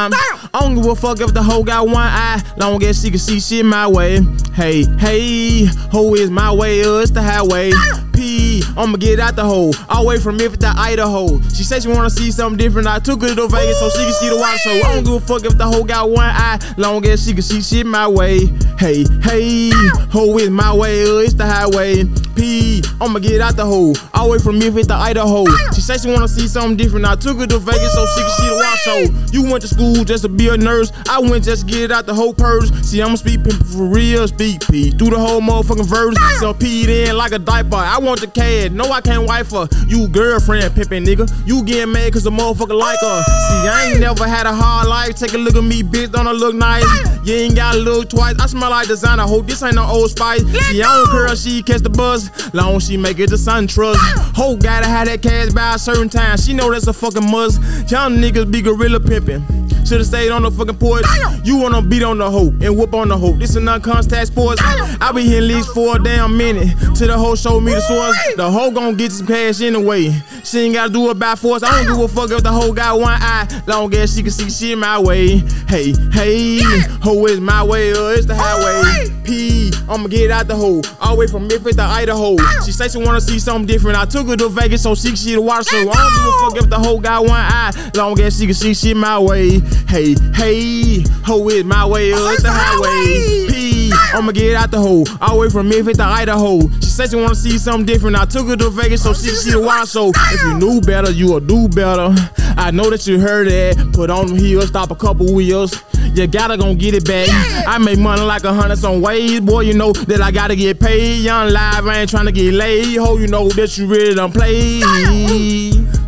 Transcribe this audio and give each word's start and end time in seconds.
I'm, 0.00 0.12
I 0.14 0.60
don't 0.60 0.74
give 0.76 0.86
a 0.86 0.94
fuck 0.96 1.20
if 1.20 1.34
the 1.34 1.42
hoe 1.42 1.62
got 1.62 1.86
one 1.86 1.96
eye, 1.96 2.42
long 2.56 2.82
as 2.82 3.02
she 3.02 3.10
can 3.10 3.18
see 3.18 3.38
shit 3.38 3.64
my 3.64 3.86
way. 3.86 4.20
Hey, 4.54 4.84
hey, 4.98 5.66
hoe 5.92 6.14
is 6.14 6.30
my 6.30 6.52
way, 6.52 6.82
uh, 6.82 6.98
it's 6.98 7.10
the 7.10 7.22
highway. 7.22 7.72
P, 8.14 8.62
I'ma 8.76 8.96
get 8.96 9.20
out 9.20 9.36
the 9.36 9.44
hole, 9.44 9.74
all 9.88 10.02
the 10.02 10.08
way 10.08 10.18
from 10.18 10.36
Memphis 10.38 10.58
to 10.60 10.72
Idaho. 10.74 11.40
She 11.50 11.64
said 11.64 11.82
she 11.82 11.88
wanna 11.88 12.10
see 12.10 12.30
something 12.30 12.56
different, 12.56 12.88
I 12.88 12.98
took 12.98 13.20
her 13.22 13.34
to 13.34 13.46
Vegas 13.48 13.78
so 13.78 13.90
she 13.90 14.04
can 14.04 14.12
see 14.14 14.28
the 14.30 14.36
water 14.36 14.58
show. 14.58 14.70
I 14.70 14.94
don't 14.94 15.04
give 15.04 15.14
a 15.14 15.20
fuck 15.20 15.44
if 15.44 15.58
the 15.58 15.66
hoe 15.66 15.84
got 15.84 16.10
one 16.10 16.24
eye, 16.26 16.58
long 16.76 17.04
as 17.06 17.24
she 17.24 17.32
can 17.32 17.42
see 17.42 17.60
shit 17.60 17.86
my 17.86 18.08
way. 18.08 18.46
Hey, 18.78 19.04
hey, 19.22 19.70
hoe 20.10 20.38
is 20.38 20.50
my 20.50 20.72
way, 20.72 21.04
uh, 21.04 21.18
it's 21.18 21.34
the 21.34 21.46
highway. 21.46 22.04
P, 22.34 22.82
I'ma 23.00 23.18
get 23.18 23.40
out 23.40 23.56
the 23.56 23.64
hole, 23.64 23.94
all 24.14 24.26
the 24.26 24.32
way 24.32 24.38
from 24.38 24.58
Memphis 24.58 24.86
to 24.88 24.94
Idaho. 24.94 25.44
She 25.74 25.80
said 25.80 26.00
she 26.00 26.10
wanna 26.10 26.28
see 26.28 26.48
something 26.48 26.76
different, 26.76 27.06
I 27.06 27.16
took 27.16 27.38
her 27.38 27.46
to 27.46 27.58
Vegas 27.58 27.94
so 27.94 28.06
she 28.06 28.20
can 28.20 28.30
see 28.30 28.48
the 28.48 28.54
water 28.56 28.76
show. 28.84 29.30
You 29.32 29.50
went 29.50 29.62
to 29.62 29.68
school 29.68 30.04
just 30.04 30.22
to 30.24 30.28
be 30.28 30.48
a 30.48 30.56
nurse. 30.56 30.92
I 31.08 31.20
went 31.20 31.44
just 31.44 31.66
to 31.66 31.72
get 31.72 31.90
out 31.90 32.06
the 32.06 32.14
whole 32.14 32.34
purse. 32.34 32.70
See, 32.88 33.00
I'ma 33.02 33.14
speak 33.16 33.40
pimpin' 33.40 33.66
for 33.76 33.84
real, 33.84 34.26
speak 34.28 34.66
P. 34.68 34.90
Through 34.90 35.10
the 35.10 35.18
whole 35.18 35.40
motherfucking 35.40 35.86
verse. 35.86 36.16
So 36.40 36.52
peed 36.52 36.88
in 36.88 37.16
like 37.16 37.32
a 37.32 37.38
diaper. 37.38 37.76
I 37.76 37.98
want 37.98 38.20
the 38.20 38.26
CAD. 38.26 38.72
No, 38.72 38.90
I 38.90 39.00
can't 39.00 39.26
wife 39.26 39.50
her. 39.52 39.68
You 39.86 40.08
girlfriend 40.08 40.74
pimpin', 40.74 41.04
nigga. 41.06 41.30
You 41.46 41.62
getting 41.64 41.92
mad 41.92 42.12
cause 42.12 42.26
a 42.26 42.30
motherfucker 42.30 42.78
like 42.78 42.98
her. 43.00 43.22
See, 43.22 43.68
I 43.68 43.90
ain't 43.90 44.00
never 44.00 44.26
had 44.26 44.46
a 44.46 44.52
hard 44.52 44.88
life. 44.88 45.14
Take 45.16 45.34
a 45.34 45.38
look 45.38 45.54
at 45.54 45.64
me, 45.64 45.82
bitch. 45.82 46.12
Don't 46.12 46.26
I 46.26 46.32
look 46.32 46.54
nice? 46.54 46.84
You 47.24 47.34
ain't 47.34 47.56
gotta 47.56 47.78
look 47.78 48.08
twice. 48.08 48.36
I 48.40 48.46
smell 48.46 48.70
like 48.70 48.88
designer. 48.88 49.22
Hope 49.22 49.46
this 49.46 49.62
ain't 49.62 49.76
no 49.76 49.84
old 49.84 50.10
spice. 50.10 50.42
See, 50.42 50.82
I 50.82 50.96
don't 50.96 51.10
care 51.10 51.26
if 51.32 51.38
she 51.38 51.62
catch 51.62 51.82
the 51.82 51.90
buzz. 51.90 52.19
Long 52.52 52.80
she 52.80 52.96
make 52.96 53.18
it 53.18 53.28
to 53.28 53.36
SunTrust. 53.36 53.96
Hope 54.34 54.62
gotta 54.62 54.86
have 54.86 55.06
that 55.06 55.22
cash 55.22 55.52
by 55.52 55.74
a 55.74 55.78
certain 55.78 56.08
time. 56.08 56.36
She 56.38 56.52
know 56.52 56.70
that's 56.70 56.86
a 56.86 56.92
fucking 56.92 57.30
must. 57.30 57.60
Young 57.90 58.16
niggas 58.16 58.50
be 58.50 58.62
gorilla 58.62 59.00
pimpin'. 59.00 59.59
Should've 59.86 60.06
stayed 60.06 60.30
on 60.30 60.42
the 60.42 60.50
fucking 60.50 60.76
porch. 60.76 61.04
You 61.44 61.56
wanna 61.56 61.82
beat 61.82 62.02
on 62.02 62.18
the 62.18 62.30
hoe 62.30 62.54
and 62.60 62.76
whoop 62.76 62.94
on 62.94 63.08
the 63.08 63.18
hoe. 63.18 63.32
This 63.32 63.50
is 63.50 63.62
non-contact 63.62 64.28
sports. 64.28 64.60
I 64.64 65.12
be 65.12 65.22
here 65.22 65.38
at 65.38 65.44
least 65.44 65.74
for 65.74 65.96
a 65.96 65.98
damn 65.98 66.36
minute 66.36 66.76
till 66.94 67.08
the 67.08 67.18
hoe 67.18 67.34
show 67.34 67.60
me 67.60 67.72
the 67.74 67.80
source. 67.80 68.16
The 68.36 68.50
hoe 68.50 68.70
gon' 68.70 68.96
get 68.96 69.12
some 69.12 69.26
cash 69.26 69.60
anyway. 69.60 70.14
She 70.44 70.60
ain't 70.60 70.74
gotta 70.74 70.92
do 70.92 71.10
it 71.10 71.18
by 71.18 71.34
force. 71.34 71.62
I 71.62 71.82
don't 71.82 71.96
give 71.96 72.04
a 72.04 72.08
fuck 72.08 72.30
if 72.30 72.42
the 72.42 72.52
hoe 72.52 72.72
got 72.72 72.98
one 73.00 73.18
eye, 73.20 73.62
long 73.66 73.92
as 73.94 74.14
she 74.14 74.22
can 74.22 74.30
see 74.30 74.50
shit 74.50 74.78
my 74.78 74.98
way. 74.98 75.38
Hey, 75.68 75.92
hey, 76.12 76.60
hoe 77.02 77.26
is 77.26 77.40
my 77.40 77.62
way, 77.62 77.92
uh, 77.92 78.08
it's 78.08 78.26
the 78.26 78.34
highway. 78.36 79.10
P, 79.24 79.72
I'ma 79.88 80.08
get 80.08 80.30
out 80.30 80.46
the 80.46 80.56
hole, 80.56 80.82
all 81.00 81.14
the 81.14 81.20
way 81.20 81.26
from 81.26 81.46
Memphis 81.46 81.76
to 81.76 81.82
Idaho. 81.82 82.36
She 82.64 82.72
say 82.72 82.88
she 82.88 82.98
wanna 82.98 83.20
see 83.20 83.38
something 83.38 83.66
different. 83.66 83.98
I 83.98 84.04
took 84.04 84.26
her 84.28 84.36
to 84.36 84.48
Vegas 84.48 84.82
so 84.82 84.94
she 84.94 85.08
can 85.08 85.16
see 85.16 85.34
the 85.34 85.40
water 85.40 85.64
show. 85.64 85.78
I 85.78 85.82
don't 85.82 86.14
give 86.14 86.26
a 86.26 86.32
fuck 86.40 86.56
if 86.64 86.70
the 86.70 86.78
hoe 86.78 86.98
got 86.98 87.22
one 87.22 87.32
eye, 87.32 87.72
long 87.94 88.18
as 88.20 88.38
she 88.38 88.46
can 88.46 88.54
see 88.54 88.74
shit 88.74 88.96
my 88.96 89.18
way. 89.18 89.60
Hey, 89.88 90.14
hey, 90.34 91.04
hoe 91.24 91.48
is 91.48 91.64
my 91.64 91.84
way, 91.86 92.10
it's 92.10 92.42
the 92.42 92.50
highway. 92.52 93.48
P, 93.48 93.92
I'ma 94.14 94.32
get 94.32 94.54
out 94.54 94.70
the 94.70 94.78
hole, 94.78 95.04
all 95.20 95.34
the 95.34 95.40
way 95.40 95.50
from 95.50 95.68
Memphis 95.68 95.96
to 95.96 96.04
Idaho. 96.04 96.68
She 96.80 96.86
said 96.86 97.10
she 97.10 97.16
wanna 97.16 97.34
see 97.34 97.58
something 97.58 97.86
different. 97.86 98.16
I 98.16 98.24
took 98.24 98.46
her 98.48 98.56
to 98.56 98.70
Vegas 98.70 99.02
so 99.02 99.10
oh, 99.10 99.14
she 99.14 99.28
can 99.28 99.36
see 99.36 99.50
the 99.52 99.60
water 99.60 99.86
show. 99.86 100.12
If 100.14 100.42
you 100.42 100.58
knew 100.58 100.80
better, 100.80 101.10
you 101.10 101.32
would 101.32 101.46
do 101.46 101.68
better. 101.68 102.14
I 102.56 102.70
know 102.70 102.90
that 102.90 103.06
you 103.06 103.18
heard 103.18 103.48
that. 103.48 103.92
Put 103.92 104.10
on 104.10 104.28
them 104.28 104.36
heels, 104.36 104.68
stop 104.68 104.90
a 104.90 104.94
couple 104.94 105.34
wheels. 105.34 105.82
You 106.14 106.26
gotta 106.26 106.56
gon' 106.56 106.76
get 106.76 106.94
it 106.94 107.04
back. 107.04 107.28
I 107.66 107.78
make 107.78 107.98
money 107.98 108.22
like 108.22 108.44
a 108.44 108.52
hundred 108.52 108.78
some 108.78 109.00
ways, 109.00 109.40
boy. 109.40 109.60
You 109.60 109.74
know 109.74 109.92
that 109.92 110.20
I 110.20 110.30
gotta 110.30 110.56
get 110.56 110.80
paid. 110.80 111.22
Young 111.22 111.50
live, 111.50 111.86
I 111.86 112.00
ain't 112.00 112.10
trying 112.10 112.26
to 112.26 112.32
get 112.32 112.52
laid. 112.52 112.96
Ho, 112.96 113.16
you 113.16 113.28
know 113.28 113.48
that 113.50 113.78
you 113.78 113.86
really 113.86 114.14
done 114.14 114.32
play. 114.32 114.80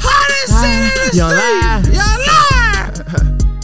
Hottest 0.00 0.52
shit 0.52 0.72
in 0.72 1.10
the 1.10 1.16
Young 1.16 1.30
street. 1.30 1.59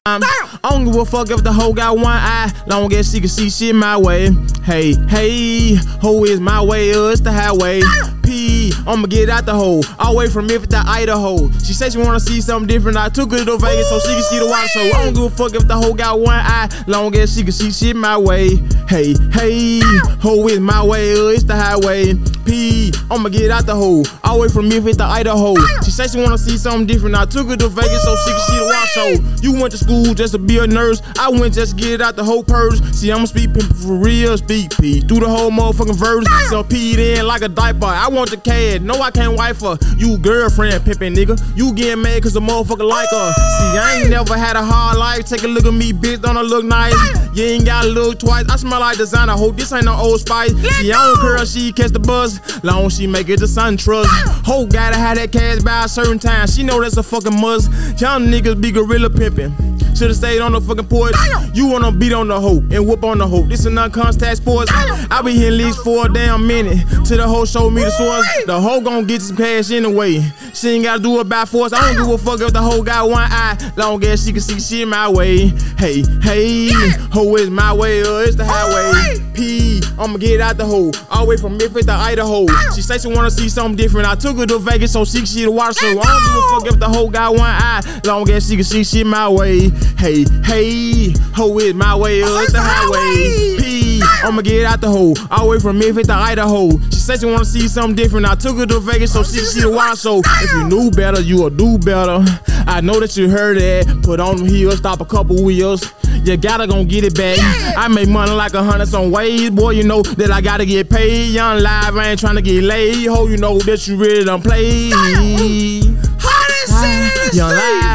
I 0.08 0.58
don't 0.62 0.84
give 0.84 0.94
a 0.94 1.04
fuck 1.04 1.30
if 1.30 1.42
the 1.42 1.52
hoe 1.52 1.72
got 1.72 1.96
one 1.96 2.06
eye, 2.06 2.52
long 2.68 2.92
as 2.92 3.10
she 3.10 3.18
can 3.18 3.28
see 3.28 3.50
shit 3.50 3.74
my 3.74 3.96
way. 3.96 4.30
Hey, 4.62 4.94
hey, 5.08 5.74
hoe 6.00 6.24
is 6.24 6.38
my 6.38 6.62
way, 6.62 6.92
uh, 6.92 7.08
it's 7.08 7.20
the 7.20 7.32
highway. 7.32 7.80
P, 8.22 8.72
I'ma 8.86 9.06
get 9.06 9.28
out 9.28 9.46
the 9.46 9.54
hole, 9.54 9.84
all 9.98 10.12
the 10.12 10.18
way 10.18 10.28
from 10.28 10.46
Memphis 10.46 10.68
to 10.68 10.82
Idaho. 10.86 11.50
She 11.58 11.72
said 11.72 11.92
she 11.92 11.98
wanna 11.98 12.20
see 12.20 12.40
something 12.40 12.68
different. 12.68 12.96
I 12.96 13.08
took 13.08 13.32
her 13.32 13.44
to 13.44 13.58
Vegas 13.58 13.88
so 13.88 13.98
she 13.98 14.14
can 14.14 14.22
see 14.22 14.38
the 14.38 14.46
water 14.46 14.68
show. 14.68 14.80
I 14.80 15.04
don't 15.04 15.14
give 15.14 15.24
a 15.24 15.30
fuck 15.30 15.54
if 15.54 15.66
the 15.66 15.74
hoe 15.74 15.94
got 15.94 16.20
one 16.20 16.36
eye, 16.36 16.68
long 16.86 17.14
as 17.16 17.34
she 17.34 17.42
can 17.42 17.52
see 17.52 17.72
shit 17.72 17.96
my 17.96 18.16
way. 18.16 18.50
Hey, 18.88 19.14
hey, 19.32 19.80
hoe 20.20 20.46
is 20.46 20.60
my 20.60 20.84
way, 20.84 21.14
uh, 21.14 21.34
it's 21.34 21.42
the 21.42 21.56
highway. 21.56 22.14
P, 22.46 22.92
I'ma 23.10 23.28
get 23.28 23.50
out 23.50 23.66
the 23.66 23.74
hole, 23.74 24.04
all 24.22 24.36
the 24.36 24.42
way 24.42 24.48
from 24.48 24.68
Memphis 24.68 24.96
to 24.98 25.04
Idaho. 25.04 25.54
She 25.84 25.90
said 25.90 26.10
she 26.10 26.22
wanna 26.22 26.38
see 26.38 26.56
something 26.56 26.86
different. 26.86 27.16
I 27.16 27.24
took 27.26 27.48
her 27.48 27.56
to 27.56 27.68
Vegas 27.68 28.04
so 28.04 28.14
she 28.24 28.30
can 28.30 28.40
see 28.46 28.56
the 28.56 28.86
show. 28.94 29.42
You 29.42 29.60
went 29.60 29.72
to 29.72 29.78
school 29.78 30.14
just 30.14 30.32
to 30.32 30.38
be 30.38 30.58
a 30.58 30.66
nurse. 30.66 31.02
I 31.18 31.28
went 31.28 31.54
just 31.54 31.76
to 31.76 31.82
get 31.82 32.00
out 32.00 32.16
the 32.16 32.24
whole 32.24 32.44
purse. 32.44 32.80
See, 32.96 33.10
I'ma 33.10 33.26
speak 33.26 33.50
pimpin' 33.50 33.76
for 33.84 33.96
real, 33.96 34.38
speak 34.38 34.70
P. 34.78 35.00
Through 35.00 35.20
the 35.20 35.28
whole 35.28 35.50
motherfucking 35.50 35.96
verse. 35.96 36.26
So 36.48 36.62
peed 36.62 36.98
in 36.98 37.26
like 37.26 37.42
a 37.42 37.48
diaper. 37.48 37.86
I 37.86 38.08
want 38.08 38.30
the 38.30 38.36
CAD. 38.36 38.82
No, 38.82 39.00
I 39.02 39.10
can't 39.10 39.36
wife 39.36 39.60
her. 39.60 39.76
You 39.96 40.16
girlfriend 40.18 40.84
pimpin', 40.84 41.14
nigga. 41.14 41.36
You 41.56 41.74
getting 41.74 42.02
mad 42.02 42.22
cause 42.22 42.36
a 42.36 42.40
motherfucker 42.40 42.88
like 42.88 43.10
her. 43.10 43.32
See, 43.32 43.78
I 43.78 44.00
ain't 44.00 44.10
never 44.10 44.36
had 44.36 44.56
a 44.56 44.62
hard 44.62 44.98
life. 44.98 45.26
Take 45.26 45.42
a 45.42 45.48
look 45.48 45.66
at 45.66 45.74
me, 45.74 45.92
bitch. 45.92 46.22
Don't 46.22 46.36
I 46.36 46.42
look 46.42 46.64
nice? 46.64 46.94
You 47.36 47.44
ain't 47.44 47.66
gotta 47.66 47.88
look 47.88 48.20
twice. 48.20 48.46
I 48.48 48.56
smell 48.56 48.80
like 48.80 48.96
designer. 48.96 49.32
Hope 49.32 49.56
this 49.56 49.72
ain't 49.72 49.84
no 49.84 49.94
old 49.94 50.20
spice. 50.20 50.52
See, 50.78 50.92
I 50.92 51.04
don't 51.06 51.20
care 51.20 51.42
if 51.42 51.48
she 51.48 51.72
catch 51.72 51.90
the 51.90 51.98
buzz. 51.98 52.35
Long 52.62 52.88
she 52.88 53.06
make 53.06 53.28
it 53.28 53.38
to 53.38 53.44
SunTrust. 53.44 54.06
Hope 54.44 54.70
gotta 54.70 54.96
have 54.96 55.16
that 55.16 55.32
cash 55.32 55.62
by 55.62 55.84
a 55.84 55.88
certain 55.88 56.18
time. 56.18 56.46
She 56.46 56.62
know 56.62 56.80
that's 56.80 56.96
a 56.96 57.02
fucking 57.02 57.40
must. 57.40 57.70
Young 58.00 58.26
niggas 58.26 58.60
be 58.60 58.70
gorilla 58.70 59.10
pimpin'. 59.10 59.75
Should've 59.96 60.16
stayed 60.16 60.40
on 60.40 60.52
the 60.52 60.60
fucking 60.60 60.88
porch. 60.88 61.14
You 61.54 61.66
wanna 61.68 61.90
beat 61.90 62.12
on 62.12 62.28
the 62.28 62.38
hoe 62.38 62.62
and 62.70 62.86
whoop 62.86 63.02
on 63.02 63.16
the 63.16 63.26
hoe. 63.26 63.44
This 63.44 63.60
is 63.60 63.72
non-contact 63.72 64.36
sports. 64.36 64.70
I'll 65.10 65.22
be 65.22 65.32
here 65.32 65.48
at 65.48 65.54
least 65.54 65.82
for 65.82 66.04
a 66.04 66.12
damn 66.12 66.46
minute 66.46 66.86
till 67.06 67.16
the 67.16 67.26
hoe 67.26 67.46
show 67.46 67.70
me 67.70 67.82
the 67.82 67.90
source. 67.90 68.26
The 68.44 68.60
hoe 68.60 68.82
gon' 68.82 69.06
get 69.06 69.22
some 69.22 69.38
cash 69.38 69.70
anyway. 69.70 70.22
She 70.52 70.68
ain't 70.68 70.84
gotta 70.84 71.02
do 71.02 71.18
it 71.20 71.28
by 71.28 71.46
force. 71.46 71.72
I 71.72 71.94
don't 71.94 72.04
give 72.06 72.14
a 72.14 72.18
fuck 72.18 72.40
if 72.40 72.52
the 72.52 72.60
hoe 72.60 72.82
got 72.82 73.08
one 73.08 73.22
eye, 73.22 73.56
long 73.76 74.04
as 74.04 74.24
she 74.24 74.32
can 74.32 74.42
see 74.42 74.60
shit 74.60 74.86
my 74.86 75.08
way. 75.08 75.48
Hey, 75.78 76.02
hey, 76.22 76.68
hoe 77.10 77.34
is 77.36 77.48
my 77.48 77.72
way, 77.72 78.02
uh, 78.02 78.18
it's 78.18 78.36
the 78.36 78.44
highway. 78.44 79.18
P, 79.32 79.82
I'ma 79.98 80.18
get 80.18 80.40
out 80.40 80.58
the 80.58 80.64
hole, 80.66 80.92
all 81.10 81.24
the 81.24 81.30
way 81.30 81.36
from 81.38 81.56
Memphis 81.56 81.86
to 81.86 81.92
Idaho. 81.92 82.46
She 82.74 82.82
say 82.82 82.98
she 82.98 83.08
wanna 83.08 83.30
see 83.30 83.48
something 83.48 83.76
different. 83.76 84.08
I 84.08 84.14
took 84.14 84.36
her 84.36 84.46
to 84.46 84.58
Vegas 84.58 84.92
so 84.92 85.06
she 85.06 85.18
can 85.18 85.26
see 85.26 85.44
the 85.44 85.50
water 85.50 85.72
show. 85.72 85.88
I 85.88 85.92
don't 85.94 86.24
give 86.24 86.36
a 86.36 86.42
fuck 86.50 86.66
if 86.74 86.80
the 86.80 86.88
hoe 86.88 87.08
got 87.08 87.32
one 87.32 87.42
eye, 87.42 88.00
long 88.04 88.28
as 88.30 88.46
she 88.46 88.56
can 88.56 88.64
see 88.64 88.84
shit 88.84 89.06
my 89.06 89.28
way. 89.28 89.70
Hey, 89.98 90.24
hey, 90.44 91.14
hoe 91.34 91.58
is 91.58 91.74
my 91.74 91.96
way, 91.96 92.22
oh, 92.22 92.36
up 92.36 92.42
it's 92.44 92.52
the 92.52 92.60
highway. 92.60 93.56
P, 93.58 94.02
I'ma 94.22 94.42
get 94.42 94.66
out 94.66 94.80
the 94.80 94.88
hole, 94.88 95.14
all 95.30 95.44
the 95.44 95.50
way 95.52 95.58
from 95.58 95.78
Memphis 95.78 96.06
to 96.08 96.14
Idaho. 96.14 96.78
She 96.90 96.96
said 96.96 97.20
she 97.20 97.26
wanna 97.26 97.44
see 97.44 97.68
something 97.68 97.96
different. 97.96 98.26
I 98.26 98.34
took 98.34 98.56
her 98.58 98.66
to 98.66 98.80
Vegas 98.80 99.12
so 99.12 99.20
oh, 99.20 99.22
she 99.22 99.38
can 99.38 99.46
see 99.46 99.60
the 99.60 99.70
water 99.70 99.96
show. 99.96 100.20
If 100.24 100.52
you 100.52 100.68
knew 100.68 100.90
better, 100.90 101.20
you 101.20 101.42
would 101.42 101.56
do 101.56 101.78
better. 101.78 102.24
I 102.66 102.80
know 102.80 103.00
that 103.00 103.16
you 103.16 103.30
heard 103.30 103.58
that. 103.58 104.02
Put 104.02 104.20
on 104.20 104.36
them 104.36 104.46
heels, 104.46 104.78
stop 104.78 105.00
a 105.00 105.04
couple 105.04 105.42
wheels. 105.42 105.92
You 106.26 106.36
gotta 106.36 106.66
gon' 106.66 106.86
get 106.86 107.04
it 107.04 107.14
back. 107.14 107.38
I 107.78 107.86
make 107.88 108.08
money 108.08 108.32
like 108.32 108.54
a 108.54 108.62
hundred 108.62 108.88
some 108.88 109.12
ways, 109.12 109.50
boy. 109.50 109.70
You 109.70 109.84
know 109.84 110.02
that 110.02 110.32
I 110.32 110.40
gotta 110.40 110.66
get 110.66 110.90
paid. 110.90 111.30
Young 111.30 111.60
live, 111.60 111.96
I 111.96 112.08
ain't 112.08 112.20
trying 112.20 112.34
to 112.34 112.42
get 112.42 112.64
laid. 112.64 113.06
Ho, 113.06 113.28
you 113.28 113.36
know 113.36 113.58
that 113.60 113.86
you 113.86 113.96
really 113.96 114.24
done 114.24 114.42
play. 114.42 114.90
Hottest 114.90 116.72
shit 116.82 117.24
in 117.24 117.30
the 117.30 117.36
Young 117.36 117.50
live. 117.50 117.85